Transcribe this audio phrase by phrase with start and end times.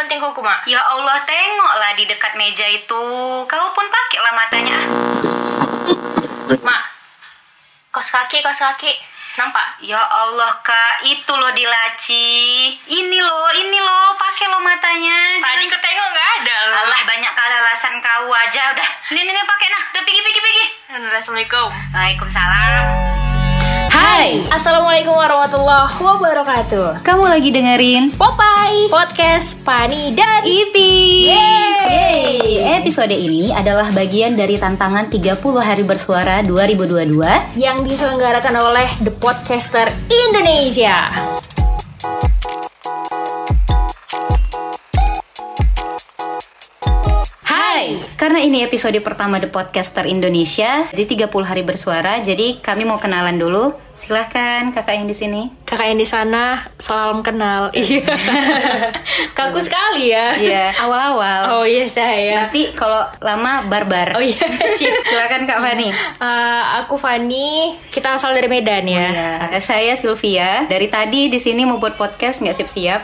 [0.00, 0.64] gunting kuku, Mak?
[0.64, 3.04] Ya Allah, tengoklah di dekat meja itu.
[3.44, 4.78] Kau pun pakailah matanya.
[6.66, 6.82] Mak,
[7.92, 8.96] kos kaki, kos kaki.
[9.38, 9.78] Nampak?
[9.86, 12.26] Ya Allah, Kak, itu loh di laci.
[12.82, 15.38] Ini loh, ini loh, pakai loh matanya.
[15.38, 16.76] Tadi ketengok nggak ada loh.
[16.82, 18.74] Allah banyak kali alasan kau aja.
[18.74, 19.82] Udah, ini ini pakai nah.
[19.94, 20.64] Udah pergi pergi pergi.
[20.90, 21.70] Assalamualaikum.
[21.94, 23.29] Waalaikumsalam.
[23.90, 27.02] Hai, Assalamualaikum warahmatullahi wabarakatuh.
[27.02, 31.26] Kamu lagi dengerin Popeye Podcast Pani dan Ipi.
[31.26, 32.62] Yeay.
[32.78, 39.90] Episode ini adalah bagian dari tantangan 30 hari bersuara 2022 yang diselenggarakan oleh The Podcaster
[40.06, 41.10] Indonesia.
[48.30, 53.34] Karena ini episode pertama The Podcaster Indonesia, jadi 30 hari bersuara, jadi kami mau kenalan
[53.34, 53.74] dulu.
[54.00, 55.42] Silahkan kakak yang di sini.
[55.62, 57.68] Kakak yang di sana salam kenal.
[57.76, 58.06] Iya.
[59.32, 60.32] Kaku sekali ya.
[60.34, 61.40] Iya, awal-awal.
[61.60, 62.46] Oh iya saya.
[62.46, 64.16] Nanti kalau lama barbar.
[64.16, 64.40] Oh iya.
[65.08, 65.88] Silakan Kak Fani.
[65.92, 69.06] Eh, aku Fani, kita asal dari Medan ya.
[69.50, 70.64] Ya, saya Sylvia.
[70.66, 73.00] Dari tadi di sini mau buat podcast nggak siap-siap.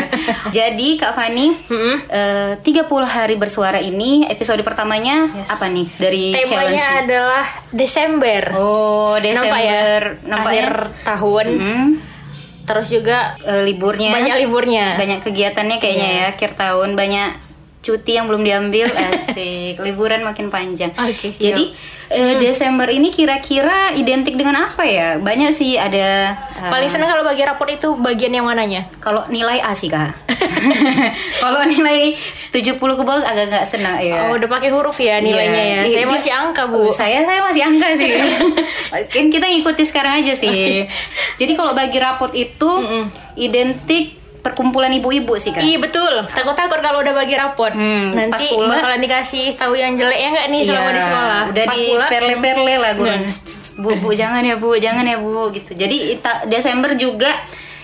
[0.56, 1.96] Jadi Kak Fani, Mm-mm.
[2.08, 5.48] eh, 30 hari bersuara ini episode pertamanya Yes.
[5.50, 6.50] apa nih dari challenge?
[6.50, 8.42] Temanya adalah Desember.
[8.56, 9.80] Oh, Desember, Nampak ya?
[10.32, 10.88] Nampak Akhir ya?
[11.04, 11.46] tahun.
[11.54, 11.88] Hmm,
[12.62, 14.86] Terus juga eh, liburnya banyak liburnya.
[14.94, 16.18] banyak kegiatannya kayaknya Iya.
[16.18, 17.30] ya akhir tahun banyak
[17.82, 21.42] cuti yang belum diambil asik liburan makin panjang Oke, siap.
[21.42, 21.64] jadi
[22.08, 27.22] eh, Desember ini kira-kira identik dengan apa ya banyak sih ada eh, Paling seneng kalau
[27.22, 28.86] bagi raport itu bagian yang mananya?
[28.96, 30.14] kalau nilai A sih kak
[31.42, 32.14] kalau nilai
[32.50, 35.74] 70 ke bawah agak nggak senang ya Oh, udah pakai huruf ya nilainya Iya.
[35.74, 35.80] ya.
[35.84, 36.78] Saya Dia- masih angka, Bu.
[36.80, 38.10] Oh, saya saya masih angka sih.
[39.12, 40.86] kan kita ngikuti sekarang aja sih.
[41.34, 42.70] Jadi kalau bagi rapot itu
[43.34, 45.62] identik perkumpulan ibu-ibu sih kan.
[45.62, 46.26] Iya betul.
[46.26, 47.70] Takut-takut kalau udah bagi raport.
[47.70, 51.40] Hmm, pas Nanti pula- bakalan dikasih tahu yang jelek ya nggak nih selama di sekolah.
[51.48, 53.08] Udah Pas di perle-perle lah guru.
[53.08, 53.20] Nah.
[53.24, 55.70] "Shh, shh, Bu, bu jangan ya bu, jangan ya bu gitu.
[55.72, 57.30] Jadi ita- Desember juga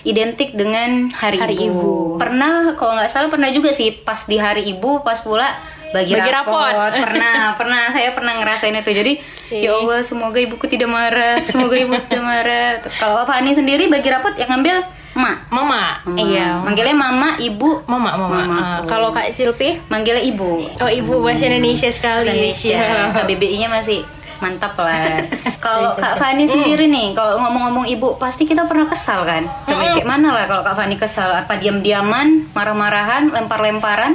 [0.01, 2.17] identik dengan hari, Hari Ibu.
[2.17, 5.47] Pernah kalau nggak salah pernah juga sih pas di hari ibu pas pula
[5.89, 6.55] bagi, Bagi rapot.
[6.55, 6.93] rapot.
[7.05, 8.91] Pernah, pernah saya pernah ngerasain itu.
[8.91, 9.13] Jadi
[9.53, 12.69] ya Allah semoga ibuku tidak marah, semoga ibu tidak marah.
[12.93, 14.85] Kalau Fani sendiri bagi rapot yang ngambil
[15.19, 15.51] mak.
[15.51, 15.99] Mama.
[16.07, 16.21] Mama.
[16.23, 16.63] Iya.
[16.63, 18.39] Manggilnya mama, ibu, Mama, mama.
[18.39, 18.59] Mama.
[18.59, 19.75] Ah, Kalau Kak Silpi?
[19.87, 20.63] manggilnya ibu.
[20.79, 22.23] Oh, ibu bahasa Indonesia sekali.
[22.23, 22.79] Bahasa Indonesia.
[22.79, 23.19] Siap.
[23.19, 24.07] KBBI-nya masih
[24.39, 25.19] mantap lah.
[25.59, 26.23] Kalau Bisa, Kak bisa.
[26.23, 29.43] Fani sendiri nih, kalau ngomong-ngomong ibu, pasti kita pernah kesal kan?
[29.67, 31.35] Tapi kayak mana lah kalau Kak Fani kesal?
[31.35, 34.15] Apa diam-diaman, marah-marahan, lempar-lemparan?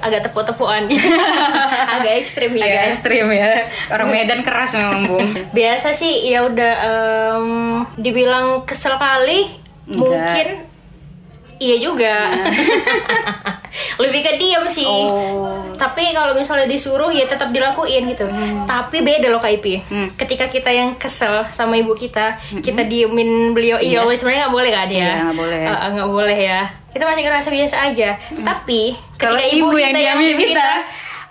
[0.00, 0.88] Agak tepuk-tepukan.
[1.94, 2.64] Agak ekstrim ya.
[2.64, 3.68] Agak ekstrim ya.
[3.86, 5.28] Orang Medan keras memang, Bung.
[5.52, 7.46] Biasa sih ya udah em,
[7.94, 9.59] dibilang kesel kali
[9.90, 9.98] Enggak.
[9.98, 10.48] mungkin
[11.60, 12.14] iya juga.
[14.02, 14.88] Lebih ke diam sih.
[14.88, 15.76] Oh.
[15.76, 18.26] Tapi kalau misalnya disuruh ya tetap dilakuin gitu.
[18.64, 19.76] Tapi beda loh Kak Ipi.
[19.86, 20.08] Hmm.
[20.16, 23.76] Ketika kita yang kesel sama ibu kita, kita diemin beliau.
[23.76, 24.96] Iya, sebenarnya nggak boleh kan ya?
[25.04, 25.60] Iya, nggak boleh.
[25.60, 26.60] Eh, eh, nggak boleh ya.
[26.90, 28.10] Kita masih ngerasa biasa aja.
[28.40, 28.82] Tapi
[29.20, 30.70] Kalau ketika ibu ibu, yang kita yang diamin diamin kita,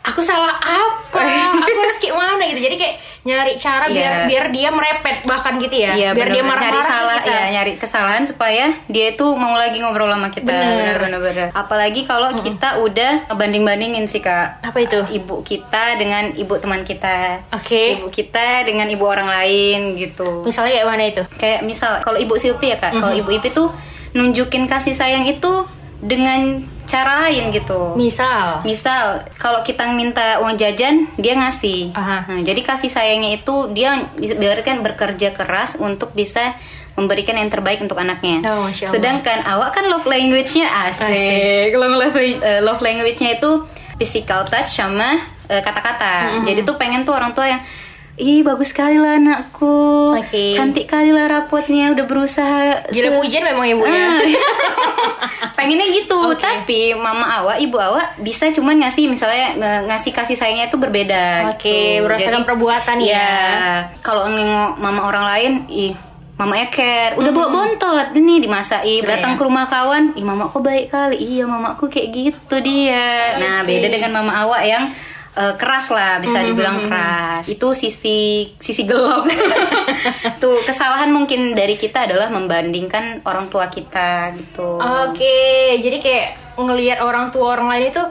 [0.10, 1.22] aku salah apa?
[1.60, 2.62] aku harus kayak mana gitu.
[2.62, 4.26] Jadi kayak nyari cara biar Iya.
[4.26, 5.92] biar dia merepet bahkan gitu ya.
[5.94, 7.30] Iya, biar dia bener-bener marah-marah nyari salah, kita.
[7.30, 10.50] ya nyari kesalahan supaya dia itu mau lagi ngobrol sama kita.
[10.50, 10.98] Bener.
[10.98, 11.48] Bener-bener.
[11.52, 14.62] Apalagi kalau kita udah banding-bandingin sih kak.
[14.62, 15.00] Apa itu?
[15.02, 17.46] Ibu kita dengan ibu teman kita.
[17.52, 17.98] Oke.
[17.98, 20.42] Ibu kita dengan ibu orang lain gitu.
[20.44, 21.24] Misalnya kayak mana itu?
[21.36, 23.70] Kayak misal kalau ibu Silvi ya kak, kalau ibu Ipi tuh
[24.10, 25.52] nunjukin kasih sayang itu
[26.00, 27.94] dengan cara lain gitu.
[27.94, 28.66] Misal.
[28.66, 31.94] Misal kalau kita minta uang jajan, dia ngasih.
[31.94, 32.26] Aha.
[32.26, 36.56] Nah, jadi kasih sayangnya itu dia biarkan bekerja keras untuk bisa
[36.98, 38.44] memberikan yang terbaik untuk anaknya.
[38.50, 38.68] Oh.
[38.74, 41.08] Sedangkan awak kan love language-nya asik.
[41.08, 41.66] Asik.
[41.78, 43.64] Kalau love, eh, love language-nya itu
[43.96, 46.44] physical touch sama eh, kata-kata.
[46.44, 47.62] Jadi tuh pengen tuh orang tua yang
[48.20, 50.52] Ih bagus sekali lah anakku Oke.
[50.52, 54.12] Cantik kali lah rapotnya Udah berusaha Gila pujian memang ibunya.
[54.12, 54.20] Ah,
[55.56, 56.40] pengennya gitu Oke.
[56.40, 62.00] tapi mama awak ibu awak bisa cuman ngasih misalnya ngasih kasih sayangnya itu berbeda Oke,
[62.00, 62.08] gitu.
[62.08, 63.04] berdasarkan perbuatan ya.
[63.04, 63.30] iya,
[64.00, 65.94] kalau nengok mama orang lain ih
[66.40, 69.12] mama care udah bawa bontot ini dimasai Keren.
[69.12, 73.92] datang ke rumah kawan ih mamaku baik kali iya mamaku kayak gitu dia nah beda
[73.92, 74.88] dengan mama awak yang
[75.32, 78.20] eh, keras lah bisa dibilang keras itu sisi
[78.56, 79.26] sisi gelap
[80.42, 85.40] tuh kesalahan mungkin dari kita adalah membandingkan orang tua kita gitu Oke,
[85.78, 86.28] jadi kayak
[86.58, 88.04] ngelihat orang tua orang lain itu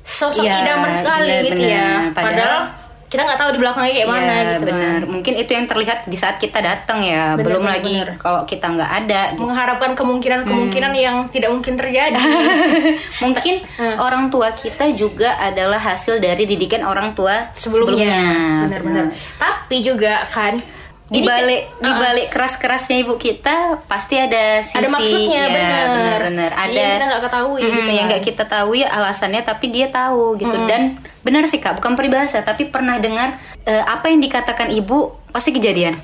[0.00, 1.70] sosok Iya, idaman sekali gitu benar-benar.
[1.70, 1.88] ya.
[2.10, 2.62] Padahal- Padahal,
[3.10, 4.78] kita nggak tahu di belakangnya kayak mana Iya, gitu benar.
[4.78, 5.00] kan.
[5.04, 7.34] Mungkin itu yang terlihat di saat kita datang ya.
[7.34, 9.20] Benar, Belum benar, lagi kalau kita nggak ada.
[9.28, 9.40] gitu.
[9.42, 12.14] mengharapkan kemungkinan-kemungkinan yang tidak mungkin terjadi.
[13.24, 13.96] Mungkin Hmm.
[13.98, 18.14] orang tua kita juga adalah hasil dari didikan orang tua sebelumnya.
[18.64, 19.10] Benar-benar.
[19.36, 20.62] Tapi juga kan
[21.10, 21.98] Di ini- balik di Uh-uh.
[21.98, 25.86] balik keras-kerasnya ibu kita pasti ada sisi ada maksudnya ya, benar.
[25.90, 26.50] benar-benar.
[26.54, 28.06] ada yang kita nggak ketahui Mm, gitu yang kan.
[28.08, 30.82] nggak kita tahu ya alasannya tapi dia tahu gitu dan
[31.20, 34.98] benar sih kak bukan peribahasa tapi pernah dengar eh, apa yang dikatakan ibu
[35.28, 35.98] pasti kejadian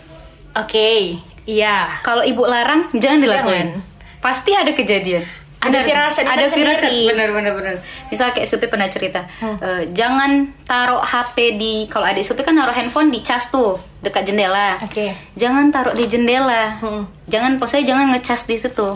[0.55, 2.01] Oke, iya.
[2.01, 4.19] kalau ibu larang jangan dilakuin Jangan.
[4.19, 5.23] pasti ada kejadian
[5.57, 7.75] Ada firasat ada firasat benar benar benar.
[8.13, 12.77] Misal kayak Supi pernah cerita eh, jangan taruh HP di kalau adik Supi kan naruh
[12.77, 14.79] handphone di cas tuh dekat jendela.
[14.85, 15.17] Oke.
[15.35, 16.77] jangan taruh di jendela.
[16.79, 17.09] Hmm.
[17.27, 18.89] jangan pokoknya jangan ngecas di situ.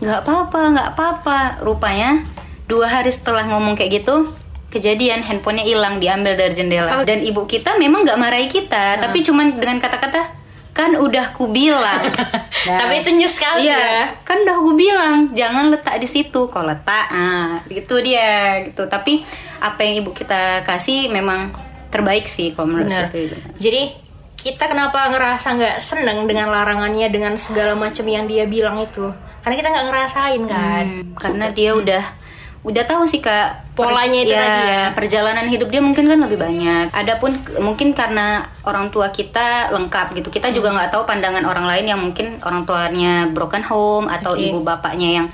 [0.00, 1.38] Nggak apa-apa nggak apa-apa.
[1.60, 2.22] Rupanya
[2.70, 4.30] dua hari setelah ngomong kayak gitu
[4.70, 7.00] kejadian handphonenya hilang diambil dari jendela.
[7.00, 7.04] Oh.
[7.06, 10.35] dan ibu kita memang nggak marahi kita tapi cuman dengan kata-kata
[10.76, 12.04] kan udah ku bilang
[12.66, 14.02] Nah, Tapi itu nyes sekali iya, ya.
[14.26, 16.50] kan udah gue bilang jangan letak di situ.
[16.50, 18.90] Kalau letak, ah, gitu dia gitu.
[18.90, 19.22] Tapi
[19.62, 21.54] apa yang ibu kita kasih memang
[21.94, 23.06] terbaik sih kalau menurut saya.
[23.54, 24.02] Jadi
[24.34, 29.14] kita kenapa ngerasa nggak seneng dengan larangannya dengan segala macam yang dia bilang itu?
[29.46, 30.84] Karena kita nggak ngerasain kan.
[30.90, 32.04] Hmm, karena dia udah
[32.66, 34.82] udah tahu sih kak Polanya itu ya, tadi ya.
[34.90, 36.88] perjalanan hidup dia mungkin kan lebih banyak.
[36.90, 37.28] Adapun
[37.60, 40.32] mungkin karena orang tua kita lengkap gitu.
[40.32, 44.48] Kita juga nggak tahu pandangan orang lain yang mungkin orang tuanya broken home atau Oke.
[44.48, 45.26] ibu bapaknya yang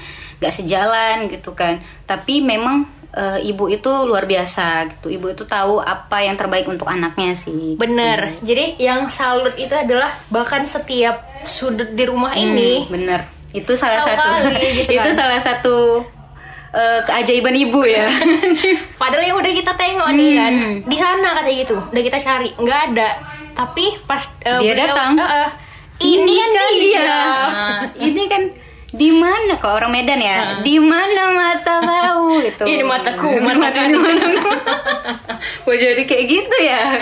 [0.43, 1.79] nggak sejalan gitu kan.
[2.03, 2.83] Tapi memang
[3.15, 5.07] eh, ibu itu luar biasa gitu.
[5.07, 7.79] Ibu itu tahu apa yang terbaik untuk anaknya sih.
[7.79, 8.43] Bener.
[8.43, 13.21] Jadi yang salut itu adalah bahkan setiap sudut di rumah ini Hmm, bener.
[13.55, 14.19] Itu salah satu.
[14.19, 15.15] kali gitu itu kan.
[15.15, 16.03] salah satu
[16.73, 18.09] eh, keajaiban ibu ya.
[19.01, 20.75] Padahal yang udah kita tengok nih kan Hmm.
[20.83, 23.09] di sana katanya gitu, udah kita cari nggak ada.
[23.53, 25.11] Tapi pas eh, Dia beliau- datang.
[25.15, 25.49] Eh, eh,
[26.03, 27.03] ini kan dia.
[27.03, 28.43] Nah, ini kan
[28.93, 30.61] di mana kalau orang Medan ya?
[30.61, 32.61] Di mana mata kau gitu.
[32.63, 34.51] Ini mataku, mata di mataku.
[35.65, 37.01] Wah jadi kayak gitu ya.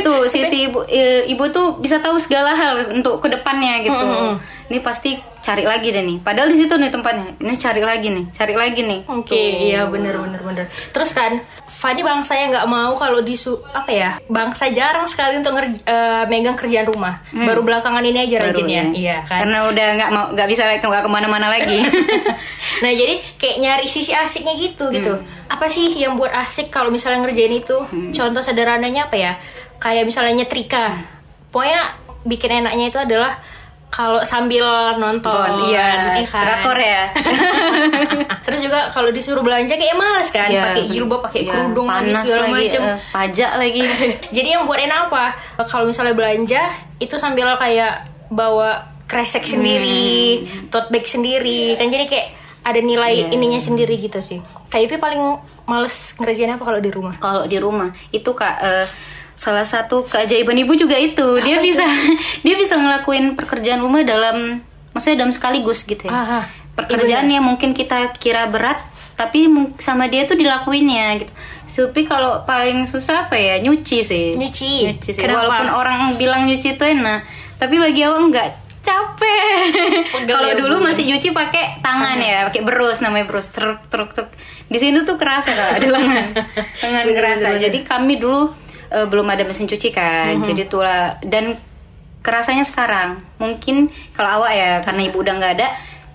[0.00, 0.86] Tuh sisi ibu
[1.24, 4.06] ibu tuh bisa tahu segala hal untuk ke depannya gitu.
[4.72, 6.24] Ini pasti cari lagi deh nih.
[6.24, 7.36] Padahal di situ nih tempatnya.
[7.36, 9.00] Ini cari lagi nih, cari lagi nih.
[9.04, 9.36] Oke,
[9.68, 10.64] iya bener bener bener.
[10.96, 14.10] Terus kan, Fanny bangsanya nggak mau kalau disu apa ya?
[14.32, 17.20] Bangsa jarang sekali untuk ngerj- eh, megang kerjaan rumah.
[17.36, 18.72] Baru belakangan ini aja Baru rajin ya.
[18.72, 18.84] ya.
[18.96, 19.38] Iya kan.
[19.44, 21.78] Karena udah nggak mau nggak bisa nggak ke mana-mana lagi.
[22.82, 25.20] nah jadi kayak nyari sisi asiknya gitu gitu.
[25.52, 27.76] Apa sih yang buat asik kalau misalnya ngerjain itu?
[28.16, 29.32] Contoh sederhananya apa ya?
[29.76, 30.96] Kayak misalnya nyetrika.
[31.52, 31.92] Pokoknya
[32.24, 33.36] bikin enaknya itu adalah
[33.92, 34.64] kalau sambil
[34.96, 36.48] nonton, iya, iya kan?
[36.48, 37.12] drakor ya.
[38.48, 42.12] Terus juga kalau disuruh belanja kayak males kan, Iya, pakai jilbab, pakai iya, kerudung lagi
[42.16, 42.80] segala lagi, macem.
[42.82, 43.82] eh, pajak lagi.
[44.36, 45.24] Jadi yang buat enak apa?
[45.68, 46.62] Kalau misalnya belanja
[46.96, 50.40] itu sambil kayak bawa kresek sendiri,
[50.72, 52.28] tote bag sendiri, kan jadi kayak
[52.62, 53.36] ada nilai Iya.
[53.36, 54.40] ininya sendiri gitu sih.
[54.72, 55.20] Ivi paling
[55.62, 57.20] males ngerjain apa kalau di rumah?
[57.20, 58.86] kalau di rumah itu kak eh,
[59.36, 61.40] salah satu keajaiban ibu juga itu.
[61.42, 61.84] Dia bisa
[62.46, 64.60] dia bisa ngelakuin pekerjaan rumah dalam
[64.92, 66.12] maksudnya dalam sekaligus gitu ya.
[66.12, 66.44] Ah, ah.
[66.72, 68.80] pekerjaan yang mungkin kita kira berat
[69.12, 69.44] tapi
[69.76, 71.32] sama dia tuh dilakuinnya gitu.
[71.72, 73.60] Supi kalau paling susah apa ya?
[73.60, 74.26] Nyuci sih.
[74.36, 74.92] Nyuci.
[74.92, 75.20] nyuci sih.
[75.20, 75.48] Kenapa?
[75.48, 77.24] walaupun orang bilang nyuci itu enak
[77.56, 78.48] tapi bagi awak enggak
[78.82, 79.46] capek.
[80.34, 80.90] Kalau ya, dulu Bu.
[80.90, 83.48] masih nyuci pakai tangan ya pakai berus namanya berus.
[83.54, 84.28] Truk truk truk.
[84.66, 86.26] Di sini tuh kerasa kalau ada lengan.
[86.82, 87.48] Lengan kerasa.
[87.62, 88.50] Jadi kami dulu
[88.92, 90.38] eh, belum ada mesin cuci kan.
[90.38, 90.46] Mhm.
[90.52, 91.56] jadi itulah dan
[92.22, 93.18] kerasanya sekarang.
[93.40, 95.68] Mungkin kalau awak ya karena ibu udah nggak ada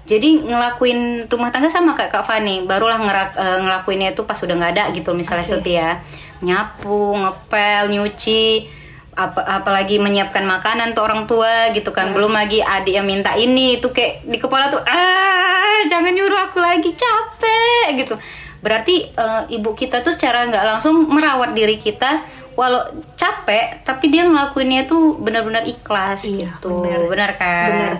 [0.07, 2.63] jadi ngelakuin rumah tangga sama kayak Kak Fani.
[2.63, 5.51] Barulah ngerak, eh, ngelakuinnya itu pas udah nggak ada gitu misalnya Oke.
[5.60, 6.00] Silvi ya
[6.38, 8.69] nyapu ngepel nyuci
[9.17, 12.15] apa apalagi menyiapkan makanan untuk orang tua gitu kan.
[12.15, 16.63] Belum lagi adik yang minta ini itu kayak di kepala tuh ah jangan nyuruh aku
[16.63, 18.15] lagi capek gitu.
[18.63, 22.24] Berarti eh, ibu kita tuh secara nggak langsung merawat diri kita
[22.58, 22.82] walau
[23.14, 26.82] capek tapi dia ngelakuinnya tuh benar-benar ikhlas Iya, gitu.
[26.82, 27.06] benar.
[27.06, 27.70] benar kan?
[27.70, 27.98] Benar.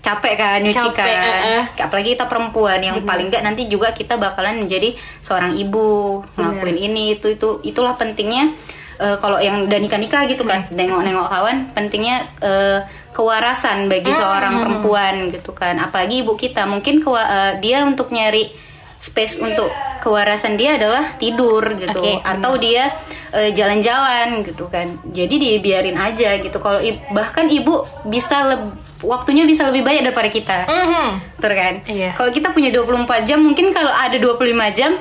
[0.00, 1.42] capek kan nyuci Capek, kan?
[1.44, 1.64] eh.
[1.78, 5.86] apalagi kita perempuan yang paling nggak nanti juga kita bakalan menjadi seorang ibu
[6.34, 8.56] ngelakuin ini itu itu itulah pentingnya
[8.96, 12.80] eh, kalau yang udah nikah nikah gitu kan nengok-nengok kawan pentingnya eh,
[13.12, 15.76] kewarasan bagi seorang perempuan gitu kan.
[15.76, 18.48] Apalagi ibu kita mungkin kewa- eh, dia untuk nyari
[19.00, 22.92] space untuk kewarasan dia adalah tidur gitu Oke, atau dia
[23.32, 29.64] eh, jalan-jalan gitu kan jadi dibiarin aja gitu kalau bahkan ibu bisa leb- waktunya bisa
[29.64, 31.08] lebih banyak daripada kita Mhm.
[31.34, 31.74] Betul kan?
[31.84, 32.10] Iya.
[32.12, 34.36] Kalau kita punya 24 jam, mungkin kalau ada 25
[34.70, 34.92] jam,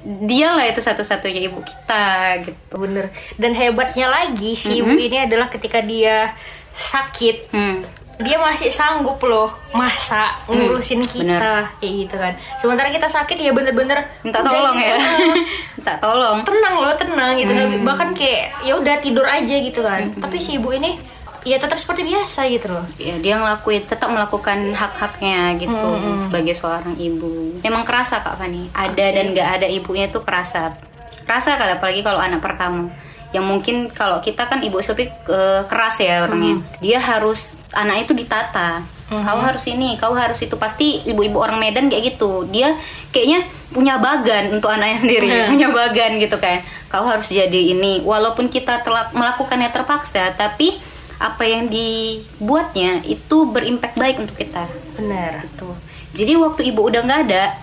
[0.00, 2.06] dialah itu satu-satunya ibu kita
[2.40, 6.32] gitu bener dan hebatnya lagi si ibu ini adalah ketika dia
[6.72, 7.78] sakit hmm.
[8.18, 12.34] Dia masih sanggup loh masak ngurusin kita kayak gitu kan.
[12.56, 14.98] Sementara kita sakit ya bener-bener minta tolong gitu, ya.
[15.78, 16.38] Minta tolong.
[16.42, 20.10] Tenang loh tenang gitu nggak- bahkan kayak ya udah tidur aja gitu kan.
[20.12, 20.98] Tapi si ibu ini
[21.46, 22.82] ya tetap seperti biasa gitu loh.
[22.98, 25.88] Ya dia ngelakuin tetap melakukan hak-haknya gitu
[26.20, 27.62] sebagai seorang ibu.
[27.62, 28.66] Memang kerasa kak Fani?
[28.74, 30.74] Ada dan nggak ada ibunya tuh kerasa?
[31.22, 32.90] Kerasa kali apalagi kalau anak pertama
[33.32, 36.64] yang mungkin kalau kita kan ibu Sopi eh, keras ya orangnya.
[36.80, 38.84] Dia harus anak itu ditata.
[39.08, 40.52] Kau harus ini kau harus itu.
[40.60, 42.44] Pasti ibu-ibu orang Medan kayak gitu.
[42.52, 42.76] Dia
[43.08, 46.60] kayaknya punya bagan untuk anaknya sendiri punya bagan gitu kan.
[46.92, 48.04] Kau harus jadi ini.
[48.04, 50.76] Walaupun kita telah melakukannya terpaksa tapi
[51.18, 54.70] apa yang dibuatnya itu berimpact baik untuk kita.
[54.94, 55.74] bener tuh
[56.14, 57.54] Jadi waktu ibu udah nggak ada,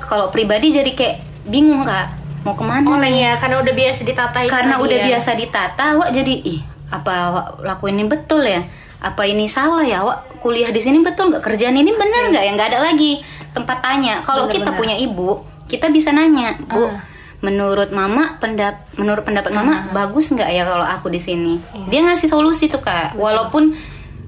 [0.00, 1.16] kalau pribadi jadi kayak
[1.48, 2.12] bingung kak,
[2.42, 2.84] mau ke mana?
[2.86, 3.14] oh nih?
[3.26, 5.04] ya karena udah biasa ditata itu Karena udah ya.
[5.14, 6.60] biasa ditata, wak jadi ih
[6.92, 8.62] apa wak lakuin ini betul ya?
[9.02, 10.04] Apa ini salah ya?
[10.04, 11.42] Wak kuliah di sini betul nggak?
[11.42, 12.42] Kerjaan ini benar nggak?
[12.44, 14.22] Ya nggak ada lagi tempat tanya.
[14.22, 16.86] Kalau kita punya ibu, kita bisa nanya, bu.
[16.86, 17.02] Ah.
[17.42, 21.58] Menurut mama, pendap, menurut pendapat mama bagus nggak ya kalau aku di sini?
[21.74, 21.86] Iya.
[21.90, 23.18] Dia ngasih solusi tuh kak.
[23.18, 23.74] Walaupun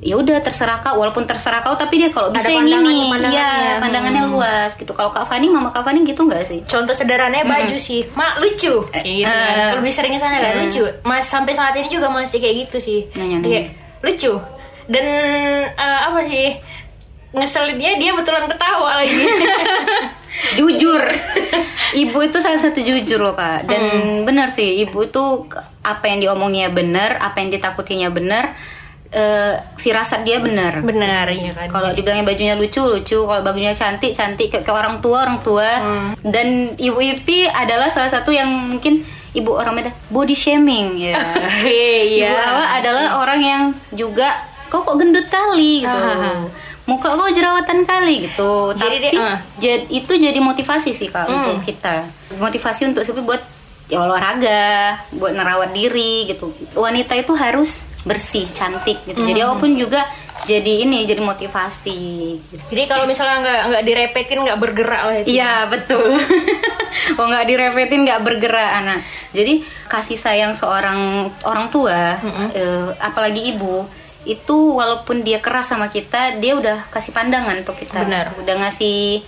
[0.05, 4.29] ya udah terserah kak, walaupun terserah kau, tapi dia kalau bisa yang ini, ya pandangannya.
[4.29, 4.37] Hmm.
[4.37, 4.93] luas gitu.
[4.93, 6.61] Kalau kak Fani, mama kak Fani gitu nggak sih?
[6.69, 8.05] contoh sederhananya baju sih.
[8.13, 8.85] Mak lucu.
[8.93, 9.57] Kayak gitu kan.
[9.57, 10.69] eh, lebih sering ke sana kan eh.
[10.69, 10.85] lucu.
[11.09, 13.01] Mas sampai saat ini juga masih kayak gitu sih.
[13.17, 13.49] Nanya-nanya.
[13.49, 13.67] Kayak,
[14.05, 14.33] lucu.
[14.93, 15.07] Dan
[15.73, 16.61] eh, apa sih?
[17.33, 19.17] Ngeselinnya dia betulan ketawa lagi.
[20.59, 21.01] Jujur.
[21.95, 23.71] Ibu itu salah satu jujur loh kak.
[23.71, 23.83] Dan
[24.27, 25.49] benar sih ibu itu
[25.81, 28.59] apa yang diomongnya benar apa yang ditakutinya benar
[29.15, 30.83] eh, firasat dia benar.
[30.83, 31.71] Benar ya kan.
[31.71, 33.19] Kalau dibilangnya bajunya lucu lucu.
[33.21, 34.51] Kalau bajunya cantik cantik.
[34.51, 35.71] Ke, ke orang tua orang tua.
[36.21, 41.15] Dan ibu Ipi adalah salah satu yang mungkin ibu orang Medan body shaming ya.
[41.65, 44.35] Iya ibu Awa adalah orang yang juga
[44.67, 45.81] kok kok gendut kali?
[45.81, 45.95] gitu.
[45.95, 46.51] Ah.
[46.85, 48.29] muka kok jerawatan kali?
[48.29, 48.75] gitu.
[48.75, 49.39] Jadi tapi dia- ah.
[49.57, 51.55] jad- itu jadi motivasi sih kak Hmm.
[51.55, 52.05] untuk kita.
[52.35, 53.41] Motivasi untuk Sophie buat
[53.85, 56.51] ya olahraga buat merawat diri gitu.
[56.75, 59.29] Wanita itu harus bersih cantik gitu Hmm.
[59.29, 60.05] jadi apa pun juga
[60.45, 62.01] jadi ini jadi motivasi
[62.43, 62.65] gitu.
[62.69, 66.19] jadi kalau misalnya nggak nggak direpetin nggak bergerak lah itu Iya betul.
[67.19, 68.99] oh nggak direpetin nggak bergerak anak.
[69.31, 72.19] Jadi kasih sayang seorang orang tua,
[72.51, 73.87] eh, apalagi ibu,
[74.25, 78.03] itu walaupun dia keras sama kita, dia udah kasih pandangan untuk kita.
[78.03, 78.35] Benar.
[78.39, 79.23] Udah ngasih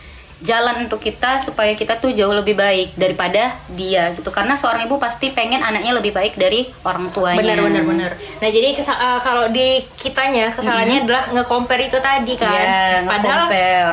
[0.45, 4.29] jalan untuk kita supaya kita tuh jauh lebih baik daripada dia gitu.
[4.29, 7.41] Karena seorang ibu pasti pengen anaknya lebih baik dari orang tuanya.
[7.41, 8.11] benar benar benar.
[8.43, 12.53] Nah jadi eh, kalau di kitanya kesalahannya adalah nge-compare itu tadi kan?
[12.53, 13.47] Iya, padahal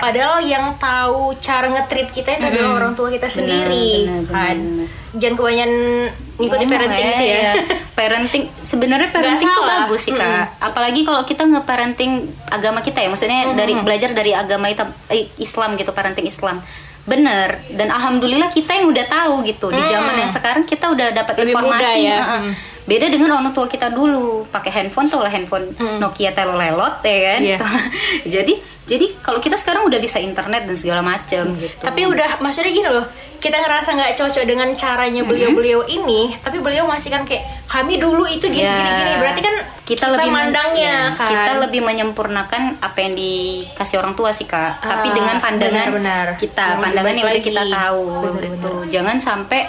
[0.04, 4.08] padahal yang tahu cara nge-treat kita itu adalah orang tua kita sendiri.
[4.08, 4.58] Benar, kan?
[4.60, 4.88] benar.
[5.14, 5.74] jangan kebanyakan
[6.34, 7.38] ngikutin parenting itu ya.
[7.38, 7.54] iya.
[7.94, 10.58] parenting sebenarnya parenting tuh bagus sih kak.
[10.58, 15.78] Apalagi kalau kita nge-parenting agama kita ya maksudnya dari belajar dari agama kita eh, Islam
[15.78, 16.66] gitu parenting Islam.
[17.04, 17.62] Bener.
[17.70, 19.70] Dan alhamdulillah kita yang udah tahu gitu.
[19.70, 22.20] Di zaman yang sekarang kita udah dapat informasi mudah ya.
[22.24, 22.54] heeh.
[22.84, 24.50] beda dengan orang tua kita dulu.
[24.50, 27.40] Pakai handphone tuh lah handphone Nokia telolelot ya kan?
[27.44, 27.58] Iya.
[28.42, 32.70] jadi jadi kalau kita sekarang udah bisa internet dan segala macam gitu tapi udah maksudnya
[32.70, 37.44] gini loh kita ngerasa nggak cocok dengan caranya beliau-beliau ini tapi beliau masih kan kayak
[37.66, 38.92] kami dulu itu gini Ya, gini.
[38.94, 41.28] Gini berarti kan kita, lebih men- mandangnya ya, kan?
[41.28, 44.80] Kita lebih menyempurnakan apa yang dikasih orang tua sih kak.
[44.80, 46.28] Tapi Ah, dengan pandangan benar-benar.
[46.40, 48.48] kita Yang lebih pandangan yang udah kita tahu Benar-benar.
[48.48, 48.72] gitu.
[48.90, 49.62] jangan sampai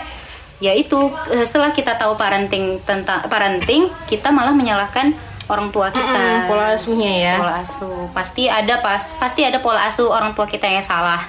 [0.61, 0.99] ya itu
[1.43, 5.19] setelah kita tahu parenting tentang parenting kita malah menyalahkan
[5.49, 6.05] orang tua kita.
[6.05, 7.35] Mm-mm, pola asuhnya ya.
[7.37, 8.09] Pola asuh.
[8.13, 11.21] Pasti ada pas pasti ada pola asuh orang tua kita yang salah.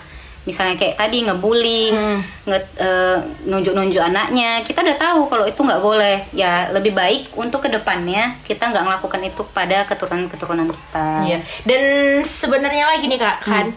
[0.45, 2.21] Misalnya kayak tadi ngebully Hmm.
[2.45, 3.17] nge eh,
[3.49, 4.61] nunjuk-nunjuk anaknya.
[4.61, 6.21] Kita udah tahu kalau itu nggak boleh.
[6.37, 11.07] Ya lebih baik untuk ke depannya kita nggak melakukan itu pada keturunan-keturunan kita.
[11.25, 11.37] Iya.
[11.65, 11.81] Dan
[12.21, 13.73] sebenarnya lagi nih kak, kan?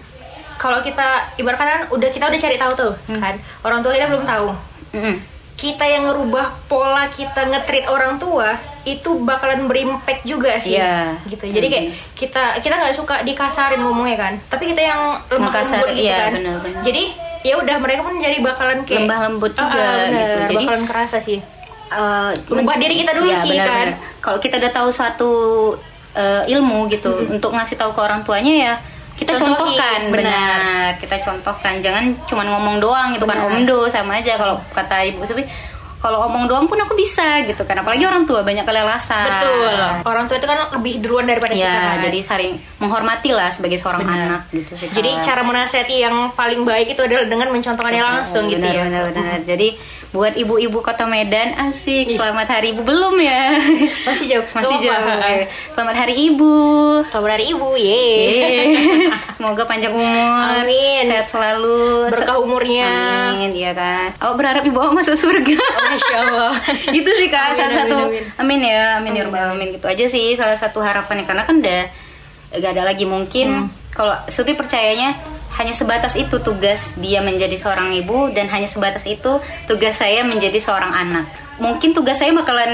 [0.60, 3.40] Kalau kita ibaratkan kan udah kita udah cari tahu tuh, kan?
[3.64, 4.52] Orang tua kita belum tahu.
[4.92, 5.16] Mm-mm.
[5.58, 11.18] Kita yang ngerubah pola kita nge-treat orang tua itu bakalan berimpact juga sih, Iya.
[11.26, 11.44] gitu.
[11.44, 15.90] Jadi kayak kita kita nggak suka dikasarin ngomongnya kan, tapi kita yang lemah Ngekasar, lembut
[15.92, 16.32] gitu iya, kan.
[16.32, 16.80] benar-benar.
[16.80, 17.02] Jadi
[17.40, 20.40] ya udah mereka pun jadi bakalan kayak Lembah lembut Ah, ah, juga benar, gitu.
[20.46, 21.38] Jadi bakalan kerasa sih.
[22.48, 23.88] Rubah men- diri kita dulu Iya, sih, benar-benar.
[23.88, 23.88] kan.
[24.20, 25.30] Kalau kita udah tahu suatu
[26.10, 28.74] eh, ilmu gitu untuk ngasih tahu ke orang tuanya ya
[29.18, 30.30] kita Contohin, contohkan benar.
[30.30, 30.88] benar.
[31.02, 35.42] kita contohkan jangan cuma ngomong doang gitu kan omdo sama aja kalau kata ibu Supi
[35.98, 39.74] kalau omong doang pun aku bisa gitu kan apalagi orang tua banyak kelelasan Betul.
[40.02, 41.64] Orang tua itu kan lebih duluan daripada kita.
[41.64, 42.06] ya kan.
[42.06, 44.18] jadi saling menghormati lah sebagai seorang Benar.
[44.24, 48.58] anak gitu sih Jadi cara menasihati yang paling baik itu adalah dengan mencontohkannya langsung gitu
[48.58, 48.82] benar, ya.
[48.86, 49.38] benar, benar.
[49.42, 49.68] Jadi
[50.08, 53.60] buat ibu-ibu kota Medan asik selamat hari ibu belum ya
[54.08, 54.46] Masih jauh.
[54.54, 55.28] masih jauh apa-apa.
[55.36, 55.46] ya.
[55.74, 56.54] selamat hari ibu
[56.98, 58.08] Selamat hari ibu, ye.
[59.36, 61.06] Semoga panjang umur, Amin.
[61.06, 62.90] sehat selalu, Berkah umurnya.
[63.30, 64.10] Amin, iya kan.
[64.18, 65.54] Oh berharap ibu masuk surga.
[65.88, 66.52] Masya Allah.
[66.98, 67.96] itu sih kak, Amin, salah amin, satu.
[67.98, 68.22] amin.
[68.36, 71.82] Amin, ya, amin, ya rabbal alamin gitu aja sih salah satu harapannya karena kan udah
[72.50, 73.68] gak ada lagi mungkin Hmm.
[73.92, 75.16] kalau Silvi percayanya
[75.54, 80.56] hanya sebatas itu tugas dia menjadi seorang ibu dan hanya sebatas itu tugas saya menjadi
[80.56, 81.26] seorang anak.
[81.58, 82.72] Mungkin tugas saya bakalan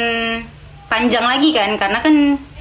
[0.86, 2.14] panjang lagi kan karena kan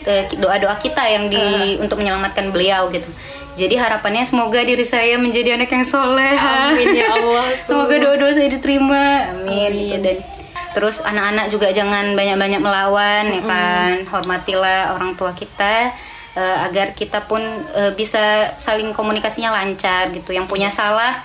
[0.03, 1.43] eh, doa-doa kita yang di
[1.77, 3.05] untuk menyelamatkan beliau gitu.
[3.53, 6.33] Jadi harapannya semoga diri saya menjadi anak yang soleh.
[6.33, 7.45] Amin, ya Allah.
[7.69, 9.29] semoga doa-doa saya diterima.
[9.29, 9.45] Amin.
[9.45, 9.71] Amin.
[9.93, 9.97] Gitu.
[10.01, 10.17] Dan
[10.73, 13.91] terus anak-anak juga jangan banyak-banyak melawan ya kan.
[14.09, 15.93] Hormatilah orang tua kita
[16.33, 17.41] eh, agar kita pun
[17.73, 20.33] eh, bisa saling komunikasinya lancar gitu.
[20.33, 21.23] Yang punya salah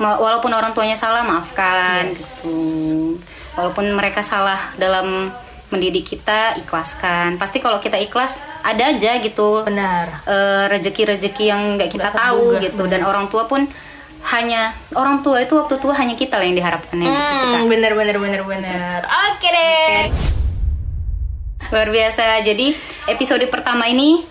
[0.00, 3.20] walaupun orang tuanya salah maafkan gitu.
[3.56, 5.28] Walaupun mereka salah dalam
[5.70, 7.38] mendidik kita ikhlaskan.
[7.38, 10.26] Pasti kalau kita ikhlas ada aja gitu Benar.
[10.26, 13.64] eh, rezeki-rezeki yang nggak kita Nggak tahu terduga, gitu dan orang tua pun
[14.20, 17.46] hanya orang tua itu waktu tua hanya kita lah yang diharapkan gitu sih.
[17.48, 18.98] Hmm, bener bener bener bener.
[19.32, 20.12] Oke deh.
[21.70, 22.74] luar biasa jadi
[23.06, 24.26] episode pertama ini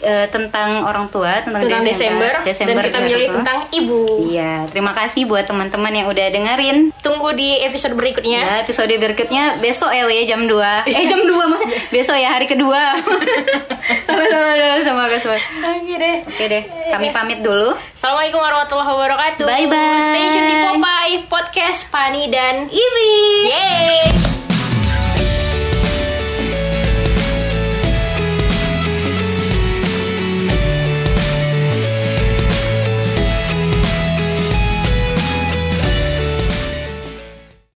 [0.00, 4.00] eh, tentang orang tua tentang, Tentang Desember, Desember dan kita ya, milih tentang ibu.
[4.28, 8.40] iya terima kasih buat teman-teman yang udah dengerin Tunggu di episode berikutnya.
[8.42, 10.58] Ya, episode berikutnya besok ya Wei, jam 2
[10.98, 12.98] Eh jam 2 maksudnya Besok ya hari kedua
[14.06, 16.16] Sama-sama dong sama Oke deh.
[16.26, 19.46] Oke deh Kami pamit dulu Assalamualaikum warahmatullahi wabarakatuh.
[19.46, 20.02] Bye-bye.
[20.04, 23.10] Stay tune di Popeye Podcast Pani dan Ibi
[23.48, 24.47] Yeay.